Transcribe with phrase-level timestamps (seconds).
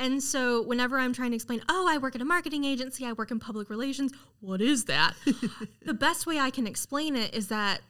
[0.00, 3.12] And so whenever I'm trying to explain, oh, I work at a marketing agency, I
[3.12, 5.14] work in public relations, what is that?
[5.84, 7.82] the best way I can explain it is that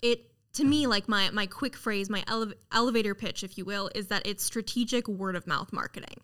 [0.00, 3.90] it to me like my my quick phrase, my ele- elevator pitch if you will,
[3.94, 6.22] is that it's strategic word of mouth marketing.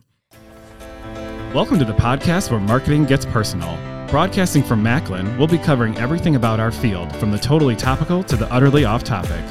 [1.53, 3.76] Welcome to the podcast where marketing gets personal.
[4.08, 8.37] Broadcasting from Macklin, we'll be covering everything about our field, from the totally topical to
[8.37, 9.45] the utterly off topic.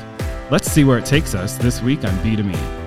[0.49, 2.82] Let's see where it takes us this week on B2Me.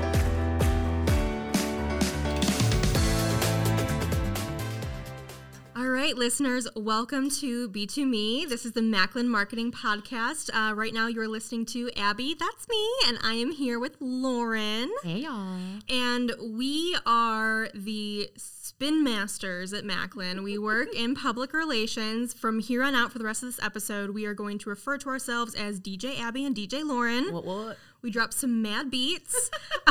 [6.26, 8.48] Listeners, welcome to B2Me.
[8.48, 10.50] This is the Macklin Marketing Podcast.
[10.52, 12.34] Uh, right now, you're listening to Abby.
[12.36, 14.90] That's me, and I am here with Lauren.
[15.04, 15.56] Hey, y'all.
[15.88, 20.42] And we are the spin masters at Macklin.
[20.42, 22.34] We work in public relations.
[22.34, 24.98] From here on out, for the rest of this episode, we are going to refer
[24.98, 27.32] to ourselves as DJ Abby and DJ Lauren.
[27.32, 27.44] What?
[27.44, 27.78] What?
[28.06, 29.50] We drop some mad beats.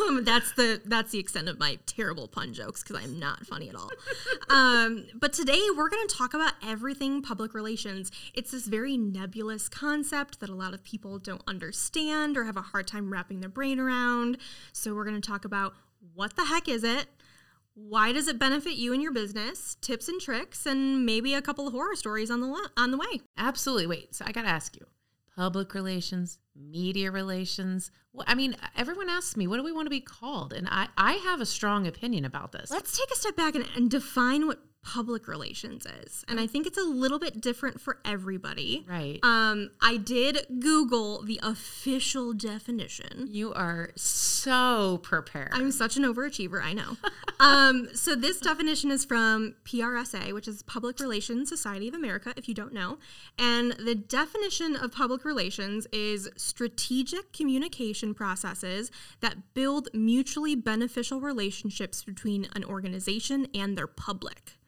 [0.00, 3.68] um, that's the that's the extent of my terrible pun jokes because I'm not funny
[3.68, 3.88] at all.
[4.50, 8.10] Um, but today we're going to talk about everything public relations.
[8.34, 12.62] It's this very nebulous concept that a lot of people don't understand or have a
[12.62, 14.38] hard time wrapping their brain around.
[14.72, 15.74] So we're going to talk about
[16.14, 17.06] what the heck is it?
[17.74, 19.76] Why does it benefit you and your business?
[19.80, 23.20] Tips and tricks, and maybe a couple of horror stories on the on the way.
[23.38, 23.86] Absolutely.
[23.86, 24.16] Wait.
[24.16, 24.84] So I got to ask you
[25.36, 27.90] public relations, media relations.
[28.12, 30.52] Well, I mean, everyone asks me, what do we want to be called?
[30.52, 32.70] And I, I have a strong opinion about this.
[32.70, 36.24] Let's take a step back and, and define what public relations is.
[36.26, 38.84] And I think it's a little bit different for everybody.
[38.88, 39.20] Right.
[39.22, 43.28] Um, I did Google the official definition.
[43.30, 45.50] you are so prepared.
[45.52, 46.96] I'm such an overachiever, I know.
[47.40, 52.48] um, so this definition is from PRSA, which is Public Relations Society of America, if
[52.48, 52.98] you don't know.
[53.38, 62.02] And the definition of public relations is strategic communication processes that build mutually beneficial relationships
[62.02, 64.58] between an organization and their public.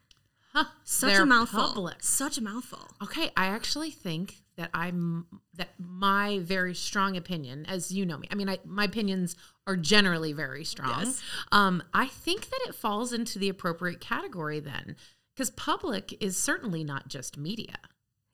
[0.54, 1.60] Huh, Such they're a mouthful.
[1.60, 1.96] Public.
[2.02, 2.86] Such a mouthful.
[3.02, 8.28] Okay, I actually think that I'm that my very strong opinion, as you know me.
[8.30, 9.34] I mean, I, my opinions
[9.66, 11.06] are generally very strong.
[11.06, 11.22] Yes.
[11.50, 14.94] Um, I think that it falls into the appropriate category then,
[15.34, 17.74] because public is certainly not just media.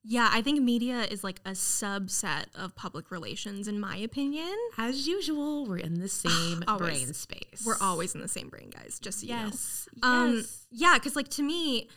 [0.02, 4.54] Yeah, I think media is like a subset of public relations, in my opinion.
[4.78, 7.64] As usual, we're in the same brain space.
[7.64, 9.44] We're always in the same brain, guys, just so you know.
[9.46, 10.66] yes, Um, yes.
[10.70, 11.88] yeah, because like to me,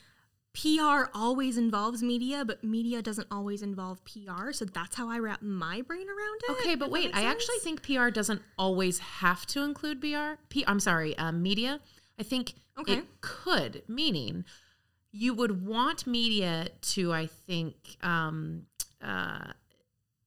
[0.54, 4.52] PR always involves media, but media doesn't always involve PR.
[4.52, 6.52] So that's how I wrap my brain around it.
[6.62, 10.34] Okay, but wait, I actually think PR doesn't always have to include BR.
[10.50, 11.80] P, I'm sorry, um, media.
[12.20, 13.00] I think Okay.
[13.00, 14.46] it could, meaning
[15.12, 18.68] you would want media to, I think, um,
[19.02, 19.54] uh,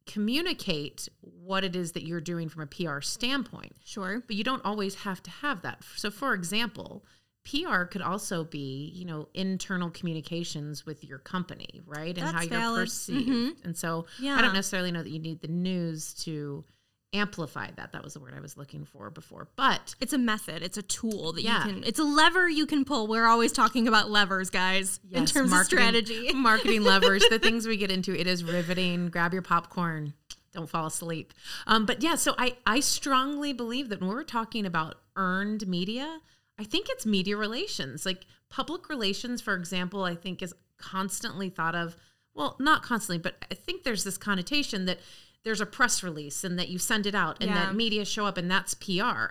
[0.07, 3.75] communicate what it is that you're doing from a PR standpoint.
[3.85, 4.23] sure.
[4.27, 5.83] But you don't always have to have that.
[5.97, 7.05] So, for example,
[7.47, 12.17] PR could also be, you know, internal communications with your company, right?
[12.17, 12.87] And how That's you're valid.
[12.87, 13.29] perceived.
[13.29, 13.65] Mhm.
[13.65, 16.65] And so I don't necessarily know that you need the news to
[17.13, 17.93] amplify that.
[17.93, 19.49] That was the word I was looking for before.
[19.57, 20.63] But It's a method.
[20.63, 21.67] It's a tool that Yeah.
[21.67, 21.85] you can.
[21.85, 23.07] It's a lever you can pull.
[23.07, 26.33] We're always talking about levers, guys, in yes, terms marketing- of strategy.
[26.35, 29.09] marketing levers, the things we get into, it is riveting.
[29.09, 30.13] Grab your popcorn.
[30.53, 31.33] Don't fall asleep.
[31.67, 36.21] Um, but yeah, so I, I strongly believe that when we're talking about earned media,
[36.59, 38.07] I think it's media relations.
[38.07, 41.97] Like public relations, for example, I think is constantly thought of,
[42.35, 44.99] well, not constantly, but I think there's this connotation that
[45.45, 47.67] there's a press release and that you send it out and Yeah.
[47.67, 48.87] that media show up and that's PR.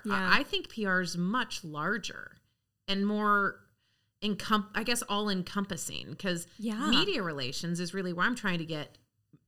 [0.06, 0.14] Yeah.
[0.14, 2.38] I, I think PR is much larger
[2.88, 3.60] and more
[4.24, 6.88] encom- I guess all encompassing because Yeah.
[6.90, 8.98] media relations is really where I'm trying to get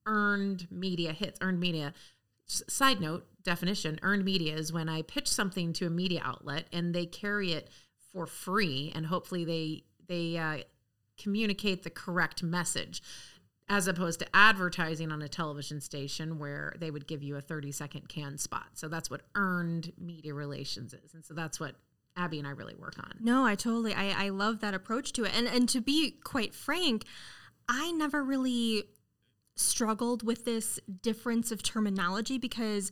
[0.05, 1.93] earned media hits, earned media.
[2.49, 6.67] S- Side note definition: earned media is when I pitch something to a media outlet
[6.71, 7.69] and they carry it
[8.11, 10.63] for free, and hopefully they they uh,
[11.17, 13.01] communicate the correct message,
[13.67, 17.71] as opposed to advertising on a television station where they would give you a 30
[17.71, 18.67] second can spot.
[18.73, 21.75] So that's what earned media relations is, and so that's what
[22.17, 23.13] Abby and I really work on.
[23.19, 25.31] No, I totally I, I love that approach to it.
[25.33, 27.05] And and to be quite frank,
[27.69, 28.83] I never really
[29.55, 32.91] struggled with this difference of terminology because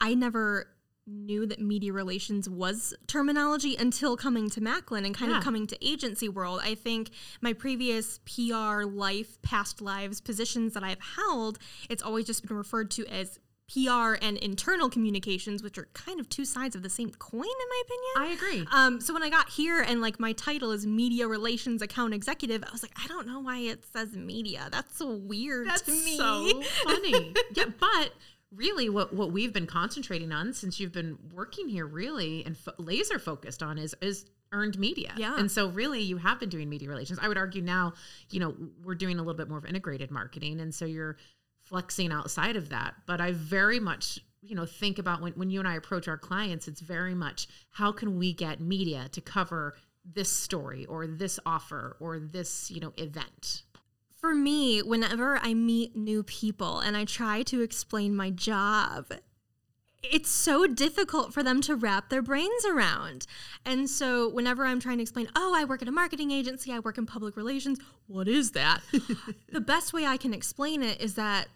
[0.00, 0.68] I never
[1.06, 5.38] knew that media relations was terminology until coming to Macklin and kind Yeah.
[5.38, 6.60] of coming to agency world.
[6.62, 7.08] I think
[7.40, 11.58] my previous PR life, past lives positions that I've held,
[11.88, 13.38] it's always just been referred to as
[13.72, 17.68] PR and internal communications, which are kind of two sides of the same coin, in
[17.68, 18.12] my opinion.
[18.16, 18.66] I agree.
[18.70, 22.62] Um, so when I got here and like my title is media relations account executive,
[22.64, 24.68] I was like, I don't know why it says media.
[24.70, 26.16] That's so weird That's to me.
[26.18, 27.34] so funny.
[27.54, 28.12] yeah, but
[28.54, 32.72] really, what what we've been concentrating on since you've been working here, really, and fo-
[32.78, 35.12] laser focused on is is earned media.
[35.16, 35.36] Yeah.
[35.38, 37.18] And so really you have been doing media relations.
[37.20, 37.94] I would argue now,
[38.30, 40.60] you know, we're doing a little bit more of integrated marketing.
[40.60, 41.16] And so you're
[41.64, 42.94] flexing outside of that.
[43.06, 46.16] But I very much, you know, think about when, when you and I approach our
[46.16, 49.74] clients, it's very much how can we get media to cover
[50.04, 53.64] this story or this offer or this, you know, event.
[54.18, 59.12] For me, whenever I meet new people and I try to explain my job,
[60.02, 63.28] it's so difficult for them to wrap their brains around.
[63.64, 66.80] And so, whenever I'm trying to explain, oh, I work at a marketing agency, I
[66.80, 67.78] work in public relations,
[68.08, 68.80] what is that?
[69.52, 71.46] the best way I can explain it is that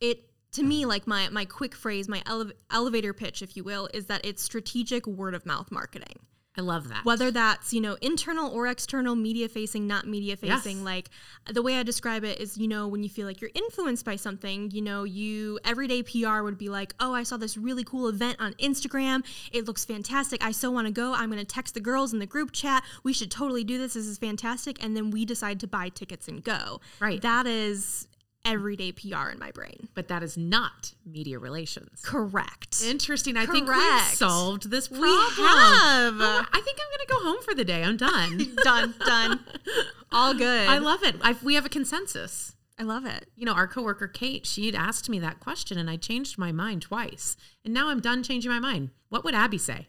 [0.00, 3.88] it, to me, like my, my quick phrase, my ele- elevator pitch, if you will,
[3.94, 6.18] is that it's strategic word of mouth marketing
[6.58, 7.04] I love that.
[7.04, 10.84] whether that's you know internal or external media facing not media facing Yes.
[10.84, 11.08] like
[11.52, 14.16] the way i describe it is you know when you feel like you're influenced by
[14.16, 18.08] something you know you everyday pr would be like oh i saw this really cool
[18.08, 19.24] event on instagram.
[19.52, 20.44] It looks fantastic.
[20.44, 21.12] I so want to go.
[21.14, 22.82] I'm going to text the girls in the group chat.
[23.04, 23.94] We should totally do this.
[23.94, 24.82] This is fantastic.
[24.82, 26.80] And then we decide to buy tickets and go.
[26.98, 27.22] Right.
[27.22, 28.07] that is
[28.52, 32.00] everyday pr in my brain but that is not media relations.
[32.02, 33.36] correct Interesting.
[33.36, 35.08] I think we've solved this problem.
[35.08, 37.82] we have Oh, I think I'm going to go home for the day.
[37.82, 38.56] I'm done.
[38.62, 39.40] done done
[40.12, 41.16] all good I love it.
[41.22, 42.54] i we have a consensus.
[42.78, 45.88] i love it You know, our coworker Kate, she had asked me that question and
[45.90, 47.36] I changed my mind twice.
[47.64, 48.90] And now I'm done changing my mind.
[49.08, 49.88] What would Abby say?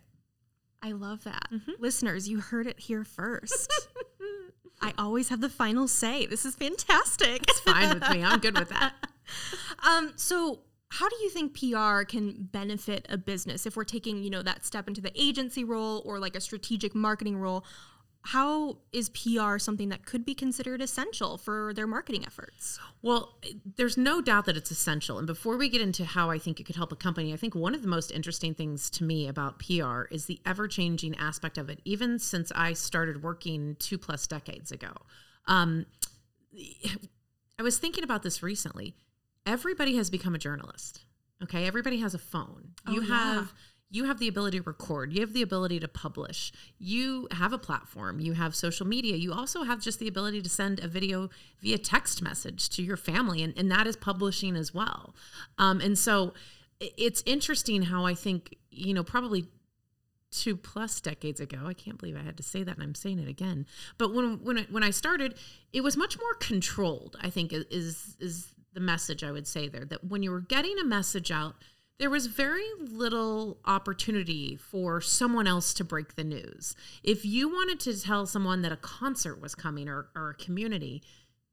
[0.81, 1.47] I love that.
[1.51, 1.71] Mm-hmm.
[1.79, 3.71] Listeners, you heard it here first.
[4.81, 6.25] I always have the final say.
[6.25, 7.43] This is fantastic.
[7.71, 8.23] Fine with me.
[8.23, 8.93] I'm good with that.
[9.87, 10.61] um, so
[10.91, 14.65] how do you think PR can benefit a business if we're taking, you know, that
[14.65, 17.63] step into the agency role or like a strategic marketing role?
[18.21, 22.77] How is PR something that could be considered essential for their marketing efforts?
[23.01, 23.37] Well,
[23.77, 25.19] there's no doubt that it's essential.
[25.19, 27.55] And before we get into how I think it could help a company, I think
[27.55, 31.57] one of the most interesting things to me about PR is the ever changing aspect
[31.57, 34.91] of it, even since I started working two plus decades ago.
[35.47, 35.85] Um,
[37.59, 38.95] I was thinking about this recently.
[39.45, 41.01] Everybody has become a journalist.
[41.43, 41.67] Okay.
[41.67, 42.69] Everybody has a phone.
[42.89, 43.33] You Oh, yeah.
[43.35, 43.53] have
[43.91, 47.57] you have the ability to record you have the ability to publish you have a
[47.57, 51.27] platform you have social media you also have just the ability to send a video
[51.59, 55.15] via text message to your family and, and that is publishing as well
[55.57, 56.35] um, and so
[56.79, 59.47] it's interesting how i think you know probably
[60.31, 63.19] two plus decades ago i can't believe i had to say that and i'm saying
[63.19, 63.65] it again
[63.97, 65.35] but when when I, when i started
[65.73, 69.85] it was much more controlled i think is is the message i would say there
[69.85, 71.55] that when you were getting a message out
[71.99, 76.73] there was very little opportunity for someone else to break the news.
[77.03, 81.03] If you wanted to tell someone that a concert was coming or, or a community,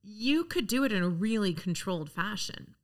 [0.05, 2.77] you could do it in a really controlled fashion.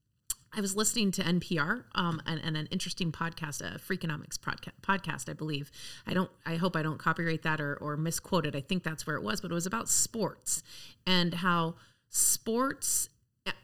[0.54, 5.30] I was listening to NPR um, and, and an interesting podcast, a Freakonomics podca- podcast,
[5.30, 5.70] I believe.
[6.06, 6.30] I don't.
[6.44, 8.54] I hope I don't copyright that or, or misquote it.
[8.54, 10.62] I think that's where it was, but it was about sports
[11.06, 11.76] and how
[12.10, 13.08] sports,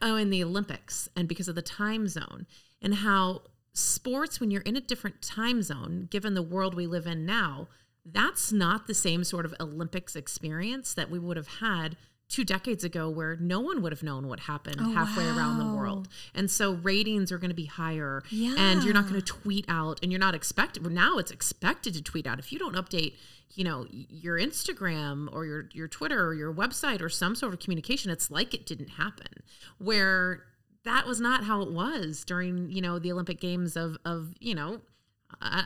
[0.00, 2.46] oh, in the Olympics, and because of the time zone,
[2.80, 3.42] and how
[3.74, 7.68] sports, when you're in a different time zone, given the world we live in now,
[8.04, 12.84] that's not the same sort of Olympics experience that we would have had two decades
[12.84, 16.08] ago where no one would have known what happened halfway around the world.
[16.34, 18.22] And so ratings are going to be higher
[18.58, 22.02] and you're not going to tweet out and you're not expected now it's expected to
[22.02, 22.38] tweet out.
[22.38, 23.14] If you don't update
[23.54, 27.60] you know your Instagram or your your Twitter or your website or some sort of
[27.60, 29.42] communication it's like it didn't happen.
[29.78, 30.44] Where
[30.84, 34.54] that was not how it was during you know the Olympic games of of you
[34.54, 34.80] know
[35.40, 35.62] uh,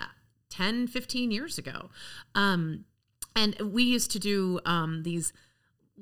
[0.50, 1.90] 10 15 years ago.
[2.34, 2.84] Um
[3.34, 5.32] and we used to do um these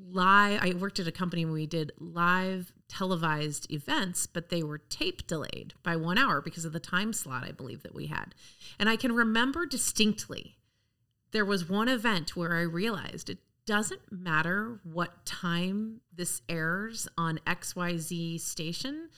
[0.09, 4.78] live i worked at a company where we did live televised events but they were
[4.78, 8.35] tape delayed by one hour because of the time slot i believe that we had
[8.78, 10.57] and i can remember distinctly
[11.33, 17.38] there was one event where i realized it doesn't matter what time this airs on
[17.47, 19.09] xyz station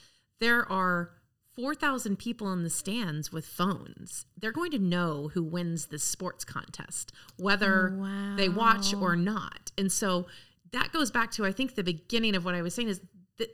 [0.40, 1.12] there are
[1.54, 4.24] 4,000 people in the stands with phones.
[4.38, 7.90] They're going to know who wins this sports contest, whether
[8.36, 9.70] they watch or not.
[9.76, 10.26] And so
[10.72, 13.00] that goes back to, I think, the beginning of what I was saying is
[13.38, 13.48] that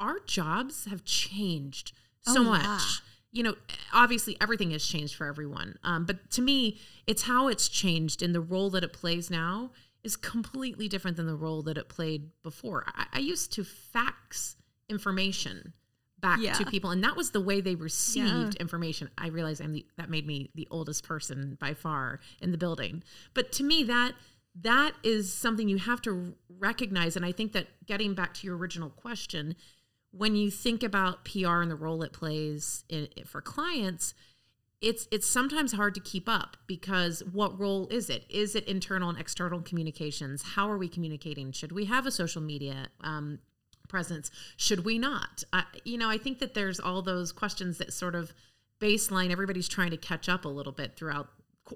[0.00, 1.92] our jobs have changed
[2.22, 2.62] so Oh, much.
[2.64, 2.78] yeah.
[3.34, 3.54] You know,
[3.94, 5.76] obviously everything has changed for everyone.
[5.82, 9.70] Um, but to me, it's how it's changed and the role that it plays now
[10.04, 12.84] is completely different than the role that it played before.
[12.88, 14.56] I, I used to fax
[14.88, 15.72] information
[16.20, 16.52] back Yeah.
[16.52, 18.60] to people and that was the way they received Yeah.
[18.60, 22.58] information i realize i'm the, that made me the oldest person by far in the
[22.58, 23.02] building
[23.34, 24.12] but to me that
[24.54, 28.56] that is something you have to recognize and i think that getting back to your
[28.56, 29.56] original question
[30.10, 34.14] when you think about pr and the role it plays in, for clients
[34.82, 38.24] it's it's sometimes hard to keep up because what role is it?
[38.28, 40.42] Is it internal and external communications?
[40.42, 41.52] How are we communicating?
[41.52, 43.38] Should we have a social media um,
[43.88, 44.30] presence?
[44.56, 45.44] Should we not?
[45.52, 48.34] Uh, you know, I think that there's all those questions that sort of
[48.80, 49.30] baseline.
[49.30, 51.28] Everybody's trying to catch up a little bit throughout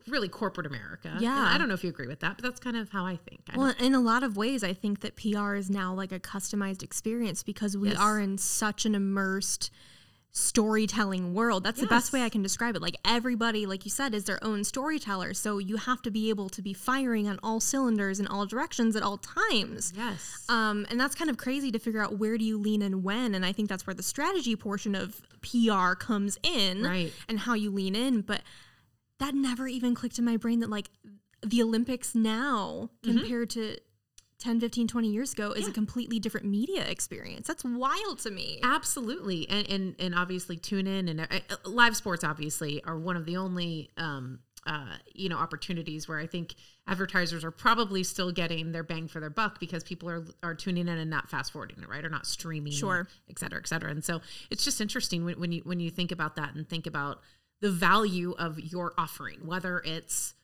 [0.09, 1.09] really corporate America.
[1.09, 1.49] And Yeah.
[1.51, 3.43] I don't know if you agree with that, but that's kind of how I think.
[3.53, 6.19] I Well, in a lot of ways, I think that PR is now like a
[6.21, 7.99] customized experience because we Yes.
[7.99, 9.71] are in such an immersed
[10.33, 11.65] storytelling world.
[11.65, 12.83] That's the best way I can describe it.
[12.83, 15.33] Like everybody, like you said, is their own storyteller.
[15.33, 18.97] So you have to be able to be firing on all cylinders in all directions
[18.97, 19.95] at all times.
[19.97, 20.45] yes.
[20.51, 23.35] Um, and that's kind of crazy to figure out where do you lean and when.
[23.35, 27.15] And I think that's where the strategy portion of PR comes in Right.
[27.31, 28.21] and how you lean in.
[28.21, 28.43] But
[29.19, 30.91] that never even clicked in my brain that like
[31.43, 33.77] the Olympics now compared to
[34.39, 35.73] 10, 15, 20 years ago is a Mm-hmm.
[35.75, 37.47] Completely different media experience.
[37.49, 38.61] That's wild to me.
[38.63, 43.17] Absolutely, and and and obviously tune in and uh, uh, live sports obviously are one
[43.17, 46.55] of the only um uh you know opportunities where I think
[46.89, 50.89] advertisers are probably still getting their bang for their buck because people are are tuning
[50.89, 53.09] in and not fast forwarding it right or not streaming Sure.
[53.31, 54.21] et cetera et cetera and so
[54.51, 57.21] it's just interesting when, when you when you think about that and think about
[57.61, 60.35] the value of your offering whether it's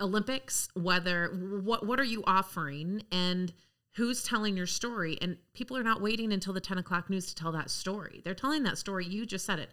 [0.00, 1.28] Olympics, whether
[1.62, 3.52] what what are you offering and
[3.96, 5.16] who's telling your story?
[5.22, 8.20] And people are not waiting until the 10 o'clock news to tell that story.
[8.24, 9.06] They're telling that story.
[9.06, 9.70] You just said it.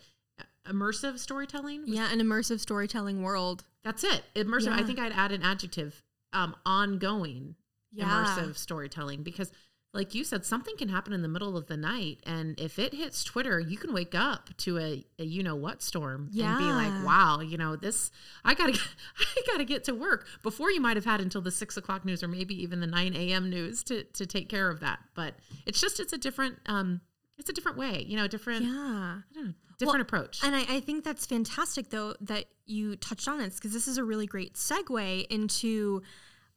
[0.66, 1.84] Immersive storytelling?
[1.88, 3.66] Yeah, an immersive storytelling world.
[3.84, 4.24] That's it.
[4.34, 4.70] Immersive.
[4.72, 7.56] I think I'd add an adjective, um, ongoing
[7.92, 8.06] Yeah.
[8.06, 9.52] immersive storytelling because
[9.94, 12.20] like you said, something can happen in the middle of the night.
[12.26, 15.84] And if it hits Twitter, you can wake up to a, a you know what
[15.84, 18.10] storm and be like, wow, you know, this
[18.44, 18.74] I gotta
[19.20, 20.26] I gotta get to work.
[20.42, 23.16] Before you might have had until the six o'clock news or maybe even the nine
[23.16, 25.00] AM news to to take care of that.
[25.14, 25.36] But
[25.66, 27.02] it's just it's a different um
[27.38, 28.72] it's a different way, you know, different Yeah.
[28.72, 30.44] I don't know, different approach.
[30.44, 33.98] And I, I think that's fantastic, though, that you touched on this because this is
[33.98, 36.02] a really great segue into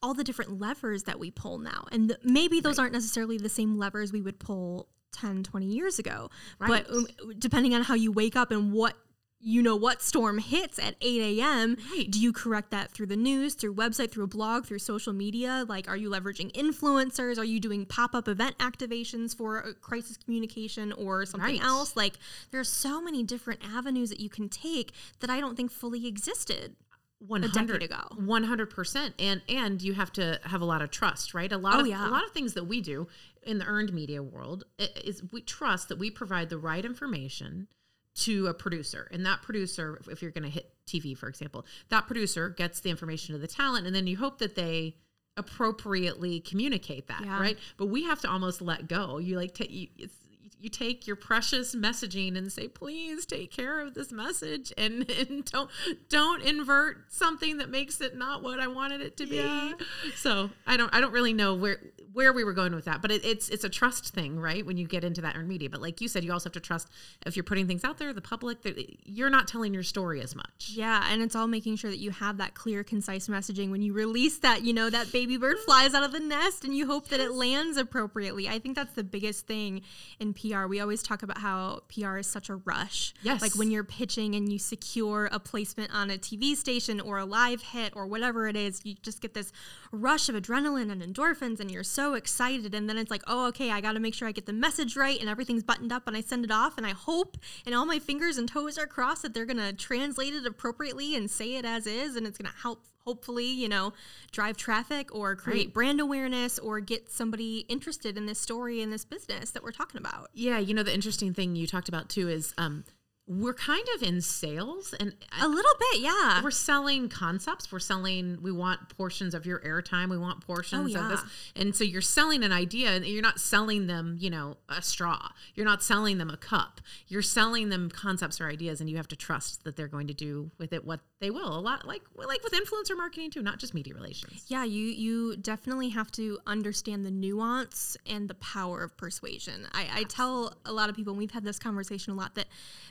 [0.03, 1.85] all the different levers that we pull now.
[1.91, 5.99] And th- maybe those aren't necessarily the same levers we would pull 10, 20 years
[5.99, 6.31] ago.
[6.59, 7.07] But um,
[7.39, 8.95] depending on how you wake up and what
[9.39, 11.77] you know what storm hits at 8 a.m.
[11.93, 12.11] Right.
[12.11, 15.65] Do you correct that through the news, through website, through a blog, through social media?
[15.69, 17.39] Like, are you leveraging influencers?
[17.39, 21.63] Are you doing pop up event activations for uh, crisis communication or something Right.
[21.63, 21.95] else?
[21.97, 22.15] Like,
[22.51, 26.07] there are so many different avenues that you can take that I don't think fully
[26.07, 26.75] existed.
[27.19, 28.03] One decade hundred ago.
[28.17, 31.51] One hundred percent, and and you have to have a lot of trust, right?
[31.51, 32.07] A lot Oh, of yeah.
[32.07, 33.09] a lot of things that we do
[33.43, 37.69] in the earned media world is we trust that we provide the right information
[38.17, 42.07] to a producer, and that producer, if you're going to hit TV, for example, that
[42.07, 44.97] producer gets the information to the talent, and then you hope that they
[45.39, 47.41] appropriately communicate that, Yeah.
[47.41, 47.59] right?
[47.77, 49.19] But we have to almost let go.
[49.19, 50.17] You like ta- you, it's,
[50.61, 55.45] you take your precious messaging and say, please take care of this message and, and
[55.45, 55.71] don't
[56.09, 59.37] don't invert something that makes it not what I wanted it to be.
[59.37, 59.73] Yeah.
[60.15, 61.81] So I don't I don't really know where
[62.17, 64.65] where we were going with that, but it, it's it's a trust thing, right?
[64.65, 66.61] When you get into that earned media, but like you said, you also have to
[66.61, 66.89] trust
[67.27, 70.35] if you're putting things out there, the public, that you're not telling your story as
[70.35, 70.71] much.
[70.73, 73.93] Yeah, and it's all making sure that you have that clear, concise messaging when you
[73.93, 77.09] release that, you know, that baby bird flies out of the nest and you hope
[77.09, 78.49] that it lands appropriately.
[78.49, 79.83] I think that's the biggest thing
[80.19, 80.65] in PR.
[80.65, 83.13] We always talk about how PR is such a rush.
[83.23, 83.43] Yes.
[83.43, 87.27] Like when you're pitching and you secure a placement on a TV station or a
[87.27, 89.53] live hit or whatever it is, you just get this
[89.93, 92.75] rush of adrenaline and endorphins and you're so excited.
[92.75, 94.97] And then it's like, oh, okay, I got to make sure I get the message
[94.97, 97.87] right and everything's buttoned up and I send it off and I hope and all
[97.87, 101.57] my fingers and toes are crossed that they're going to translate it appropriately and say
[101.57, 103.93] it as is and it's going to help hopefully you know
[104.33, 105.73] drive traffic or create Right.
[105.73, 110.01] brand awareness or get somebody interested in this story and this business that we're talking
[110.01, 112.83] about Yeah, you know the interesting thing you talked about too is um
[113.29, 116.41] we're kind of in sales and uh, a little bit yeah.
[116.43, 117.73] we're selling concepts.
[117.73, 120.11] We're selling we want portions of your airtime.
[120.11, 121.21] We want portions oh, of this.
[121.57, 125.31] and so you're selling an idea and you're not selling them you know a straw.
[125.55, 126.81] You're not selling them a cup.
[127.09, 130.15] You're selling them concepts or ideas and you have to trust that they're going to
[130.15, 133.59] do with it what they will a lot like like with influencer marketing too not
[133.59, 138.83] just media relations Yeah, you you definitely have to understand the nuance and the power
[138.83, 139.67] of persuasion.
[139.73, 142.47] I, I tell a lot of people, and we've had this conversation a lot, that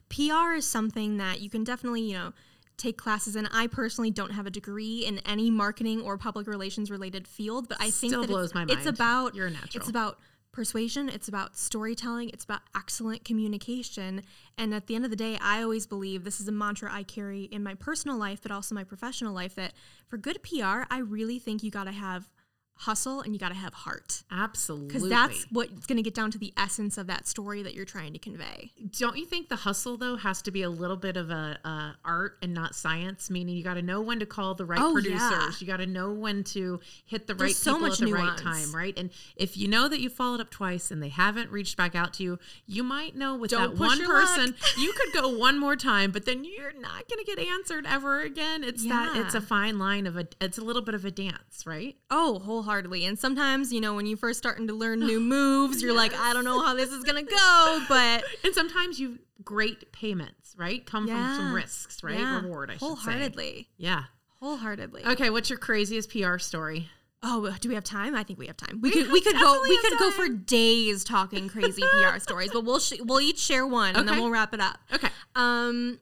[0.09, 2.33] PR is something that you can definitely, you know,
[2.77, 6.91] take classes and I personally don't have a degree in any marketing or public relations
[6.91, 9.81] related field, but I think Still that blows it's, my it's about You're a natural.
[9.81, 10.19] It's about
[10.55, 14.23] persuasion, it's about storytelling, it's about excellent communication.
[14.57, 17.03] And at the end of the day, I always believe this is a mantra I
[17.03, 19.73] carry in my personal life, but also my professional life that
[20.07, 22.31] for good PR, I really think you got to have
[22.77, 24.23] hustle and you got to have heart.
[24.29, 24.87] Absolutely.
[24.87, 27.85] Because that's what's going to get down to the essence of that story that you're
[27.85, 28.71] trying to convey.
[28.99, 31.95] Don't you think the hustle though has to be a little bit of a, a
[32.03, 33.29] art and not science?
[33.29, 35.19] Meaning you got to know when to call the right Oh, producers.
[35.19, 35.49] yeah.
[35.59, 38.37] You got to know when to hit the There's right so people at the right
[38.37, 38.93] time, right?
[38.97, 42.13] And if you know that you followed up twice and they haven't reached back out
[42.15, 45.75] to you, you might know with Don't that one person you could go one more
[45.75, 48.63] time, but then you're not going to get answered ever again.
[48.63, 51.63] It's that it's a fine line of a it's a little bit of a dance,
[51.65, 51.95] right?
[52.09, 53.05] Oh, wholeheartedly.
[53.05, 56.33] And sometimes, you know, when you first starting to learn new moves, you're like, I
[56.33, 60.85] don't know how this is going to go, but And sometimes you great payments, right?
[60.85, 62.17] Come from some risks, right?
[62.17, 62.85] yeah, Reward, I should say.
[62.87, 63.69] wholeheartedly.
[63.77, 64.03] Yeah.
[64.41, 65.05] Wholeheartedly.
[65.05, 66.89] Okay, what's your craziest PR story?
[67.23, 68.13] Oh, do we have time?
[68.13, 68.81] I think we have time.
[68.81, 72.51] We, We could we could go we could go for days talking crazy PR stories,
[72.53, 74.77] but we'll sh- we'll each share one and then we'll wrap it up.
[74.93, 75.07] Okay.
[75.35, 75.99] Um,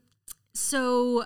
[0.53, 1.24] so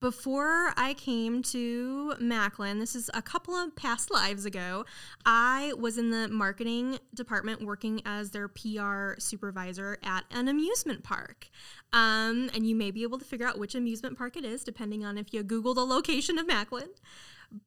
[0.00, 4.84] before I came to Macklin, this is a couple of past lives ago,
[5.26, 11.48] I was in the marketing department working as their PR supervisor at an amusement park.
[11.92, 15.04] Um, and you may be able to figure out which amusement park it is, depending
[15.04, 16.90] on if you Google the location of Macklin.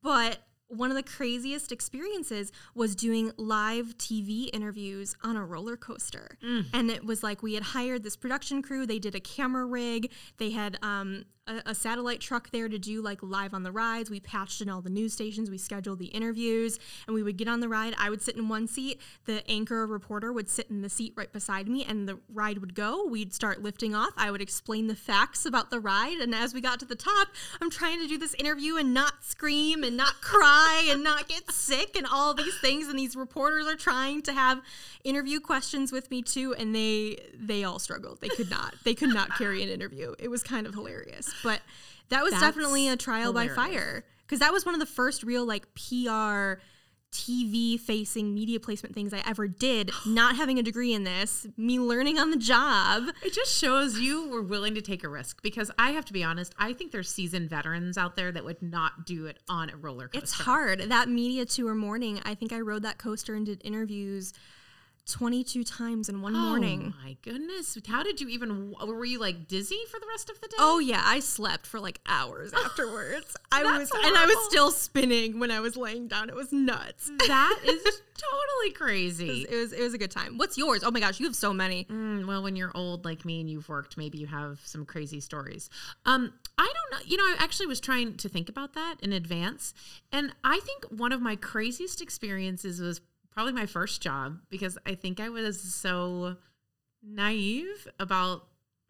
[0.01, 0.39] But
[0.71, 6.37] one of the craziest experiences was doing live TV interviews on a roller coaster.
[6.73, 10.11] And it was like we had hired this production crew, they did a camera rig,
[10.37, 14.09] they had um, a, a satellite truck there to do like live on the rides.
[14.09, 17.47] We patched in all the news stations, we scheduled the interviews, and we would get
[17.47, 17.93] on the ride.
[17.97, 21.31] I would sit in one seat, the anchor reporter would sit in the seat right
[21.31, 23.05] beside me, and the ride would go.
[23.05, 24.13] We'd start lifting off.
[24.17, 27.29] I would explain the facts about the ride, and as we got to the top,
[27.61, 31.51] I'm trying to do this interview and not scream and not cry and not get
[31.51, 32.87] sick and all these things.
[32.87, 34.61] And these reporters are trying to have
[35.03, 38.21] interview questions with me too, and they they all struggled.
[38.21, 38.75] They could not.
[38.83, 40.13] They could not carry an interview.
[40.19, 41.61] It was kind of hilarious, but
[42.09, 45.23] that was That's definitely a trial by fire because that was one of the first
[45.23, 46.61] real like PR.
[47.11, 51.79] TV facing media placement things I ever did, not having a degree in this, me
[51.79, 53.03] learning on the job.
[53.21, 56.23] It just shows you were willing to take a risk because I have to be
[56.23, 59.75] honest, I think there's seasoned veterans out there that would not do it on a
[59.75, 60.23] roller coaster.
[60.23, 60.79] It's hard.
[60.83, 64.31] That media tour morning, I think I rode that coaster and did interviews
[65.05, 66.93] 22 times in one morning.
[66.95, 67.77] Oh my goodness.
[67.87, 70.55] How did you even were you like dizzy for the rest of the day?
[70.59, 73.35] Oh yeah, I slept for like hours afterwards.
[73.51, 76.29] I was That's and I was still spinning when I was laying down.
[76.29, 77.11] It was nuts.
[77.27, 77.83] that is
[78.21, 79.45] totally crazy.
[79.49, 80.37] It was it was a good time.
[80.37, 80.83] What's yours?
[80.83, 81.85] Oh my gosh, you have so many.
[81.85, 85.19] Mm, well, when you're old like me and you've worked, maybe you have some crazy
[85.19, 85.69] stories.
[86.05, 87.05] Um, I don't know.
[87.05, 89.73] You know, I actually was trying to think about that in advance,
[90.11, 94.95] and I think one of my craziest experiences was probably my first job because I
[94.95, 96.37] think I was so
[97.03, 98.47] naive about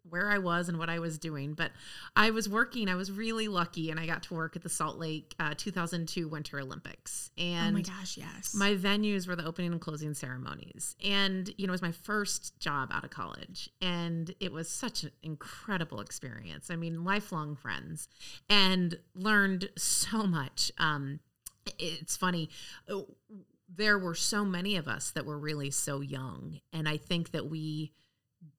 [0.08, 1.54] where I was and what I was doing.
[1.54, 1.70] But
[2.16, 2.88] I was working.
[2.88, 6.28] I was really lucky, and I got to work at the Salt Lake uh, 2002
[6.28, 7.30] Winter Olympics.
[7.38, 8.54] And oh my gosh, yes.
[8.54, 10.96] my venues were the opening and closing ceremonies.
[11.04, 13.70] And, you know, it was my first job out of college.
[13.80, 16.70] And it was such an incredible experience.
[16.70, 18.08] I mean, lifelong friends
[18.48, 20.72] and learned so much.
[20.78, 21.20] Um,
[21.78, 22.50] it's funny.
[23.74, 26.60] There were so many of us that were really so young.
[26.72, 27.92] And I think that we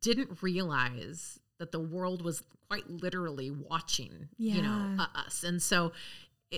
[0.02, 5.44] didn't realize that the world was quite literally watching, you know, uh, us.
[5.44, 5.92] And so
[6.52, 6.58] eh,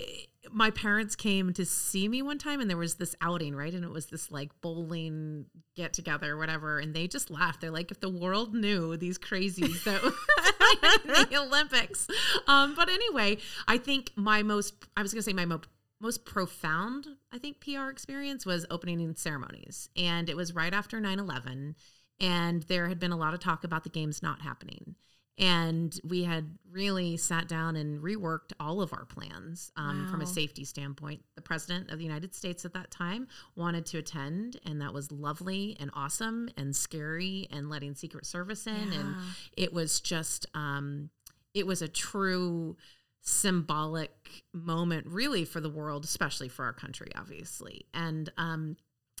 [0.50, 3.74] my parents came to see me one time and there was this outing, right?
[3.74, 6.78] And it was this like bowling get together or whatever.
[6.78, 7.60] And they just laughed.
[7.60, 10.12] They're like, if the world knew these crazies that were
[11.24, 12.08] in the Olympics.
[12.46, 13.38] Um, but anyway,
[13.68, 15.66] I think my most, I was going to say my most,
[16.00, 19.88] most profound, I think, PR experience was opening ceremonies.
[19.96, 21.76] And it was right after 9 11.
[22.20, 24.96] And there had been a lot of talk about the games not happening.
[25.38, 30.26] And we had really sat down and reworked all of our plans um, from a
[30.26, 31.22] safety standpoint.
[31.34, 35.12] The president of the United States at that time wanted to attend, and that was
[35.12, 38.94] lovely and awesome and scary, and letting Secret Service in.
[38.94, 39.14] And
[39.58, 41.10] it was just, um,
[41.52, 42.78] it was a true
[43.26, 47.84] symbolic moment, really, for the world, especially for our country, obviously.
[47.92, 48.76] And um,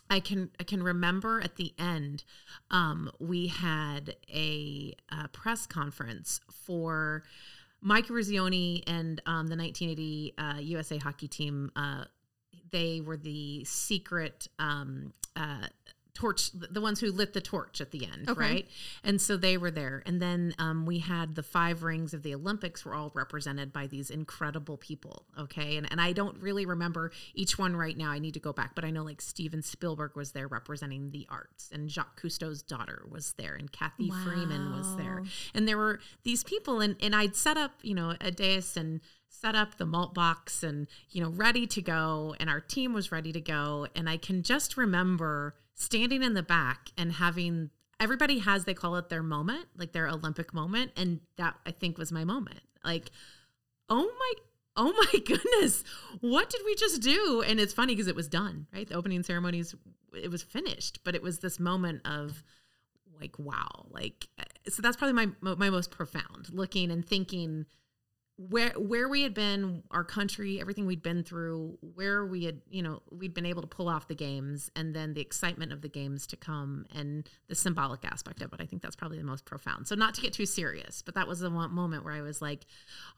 [0.08, 2.24] I can I can remember at the end,
[2.70, 7.24] um, we had a, uh press conference for
[7.82, 11.70] Mike Eruzione and um, the 1980 uh, USA hockey team.
[11.74, 12.04] Uh,
[12.70, 15.66] they were the secret um, uh,
[16.16, 18.40] torch, the ones who lit the torch at the end, Okay.
[18.40, 18.68] right?
[19.04, 20.02] And so they were there.
[20.06, 23.86] And then um, we had the five rings of the Olympics were all represented by
[23.86, 25.26] these incredible people.
[25.38, 25.76] Okay.
[25.76, 28.10] And, and I don't really remember each one right now.
[28.10, 31.26] I need to go back, but I know like Steven Spielberg was there representing the
[31.28, 35.22] arts and Jacques Cousteau's daughter was there and Cathy Freeman was there.
[35.54, 39.00] And there were these people and, and I'd set up, you know, a dais and
[39.28, 43.12] set up the mult box and you know ready to go and our team was
[43.12, 48.40] ready to go and i can just remember standing in the back and having everybody
[48.40, 50.90] has they call it their moment like their olympic moment.
[50.96, 52.60] And that i think was my moment.
[52.84, 53.10] Like
[53.88, 54.32] oh my
[54.76, 55.84] oh my goodness
[56.20, 57.44] what did we just do?
[57.46, 58.88] And it's funny because it was done right?
[58.88, 59.74] The opening ceremonies
[60.14, 62.42] it was finished but it was this moment of
[63.20, 67.66] like wow like uh, so that's probably my my most profound looking and thinking
[68.38, 72.82] where where we had been our country everything we'd been through where we had you
[72.82, 75.88] know we'd been able to pull off the games and then the excitement of the
[75.88, 79.46] games to come and the symbolic aspect of it i think that's probably the most
[79.46, 82.20] profound so not to get too serious but that was the one moment where i
[82.20, 82.66] was like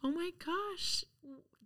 [0.04, 1.04] oh my gosh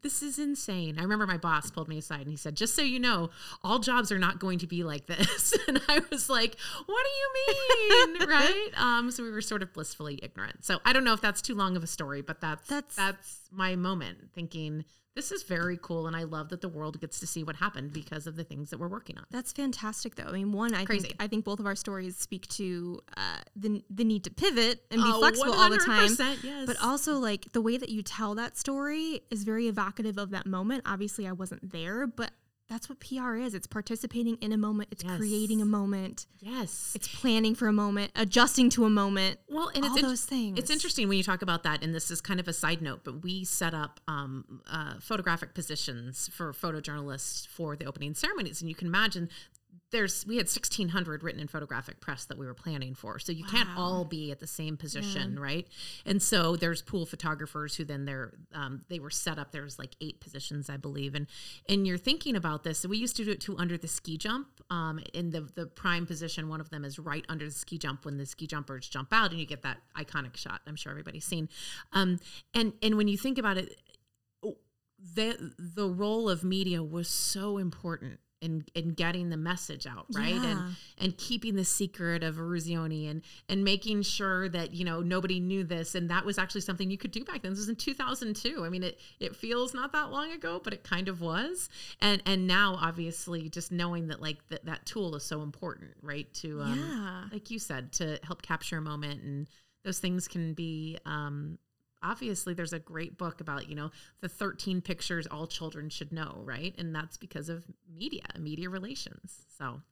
[0.03, 0.99] this is insane.
[0.99, 3.31] I remember my boss pulled me aside and he said, just so you know,
[3.63, 5.55] all jobs are not going to be like this.
[5.69, 8.29] And I was like, what do you mean?
[8.29, 8.71] right.
[8.77, 10.65] Um, so we were sort of blissfully ignorant.
[10.65, 13.42] So I don't know if that's too long of a story, but that's, that's, that's
[13.53, 14.85] my moment thinking
[15.15, 17.93] this is very cool and i love that the world gets to see what happened
[17.93, 20.85] because of the things that we're working on that's fantastic though i mean one i
[20.85, 21.09] Crazy.
[21.09, 24.83] think i think both of our stories speak to uh, the, the need to pivot
[24.91, 26.67] and be oh, flexible all the time yes.
[26.67, 30.47] but also like the way that you tell that story is very evocative of that
[30.47, 32.31] moment obviously i wasn't there but
[32.73, 33.55] that's what PR is.
[33.55, 34.89] It's participating in a moment.
[34.91, 35.19] It's yes.
[35.19, 36.27] creating a moment.
[36.41, 36.93] Yes.
[36.95, 39.39] It's planning for a moment, adjusting to a moment.
[39.49, 40.59] Well, and all it's those things.
[40.59, 43.01] It's interesting when you talk about that, and this is kind of a side note,
[43.05, 48.71] but we set up um, uh, photographic positions for photojournalists for the opening ceremonies, and
[48.71, 49.29] you can imagine
[49.93, 53.45] there's we had 1600 written in photographic press that we were planning for so you
[53.45, 53.51] wow.
[53.51, 55.43] can't all be at the same position yeah.
[55.43, 55.69] right
[56.05, 59.95] and so there's pool photographers who then they're um, they were set up there's like
[60.01, 61.27] eight positions i believe and
[61.69, 64.17] and you're thinking about this so we used to do it too under the ski
[64.17, 67.79] jump um, in the the prime position one of them is right under the ski
[67.79, 70.91] jump when the ski jumpers jump out and you get that iconic shot i'm sure
[70.91, 71.49] everybody's seen
[71.93, 72.19] um,
[72.55, 73.77] and and when you think about it
[75.15, 80.35] the the role of media was so important in, in getting the message out, right?
[80.35, 80.51] Yeah.
[80.51, 85.41] And and keeping the secret of Eruzione and and making sure that, you know, nobody
[85.41, 85.95] knew this.
[85.95, 87.53] And that was actually something you could do back then.
[87.53, 88.65] This was in 2002.
[88.65, 91.71] I mean, it it feels not that long ago, but it kind of was.
[92.01, 96.33] And and now obviously just knowing that like that that tool is so important, right?
[96.35, 97.25] To um, yeah.
[97.33, 99.49] like you said, to help capture a moment and
[99.85, 101.59] those things can be um
[102.03, 106.41] obviously there's a great book about you know the 13 pictures all children should know
[106.45, 106.75] right?
[106.79, 109.47] And that's because of media media relations.
[109.57, 109.83] So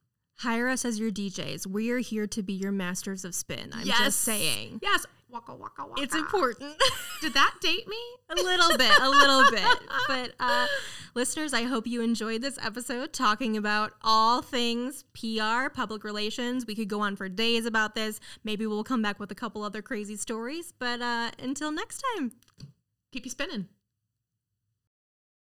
[0.41, 3.87] hire us as your djs we are here to be your masters of spin i'm
[3.87, 3.99] yes.
[3.99, 6.03] just saying yes waka waka waka.
[6.03, 6.75] It's important.
[7.21, 7.97] Did that date me?
[8.31, 9.79] a little bit, a little bit.
[10.09, 10.67] But uh,
[11.15, 16.67] listeners, I hope you enjoyed this episode talking about all things PR, public relations.
[16.67, 18.21] We could go on for days about this.
[18.45, 20.73] Maybe we'll come back with a couple other crazy stories.
[20.79, 22.33] But uh, until next time,
[23.13, 23.67] keep you spinning.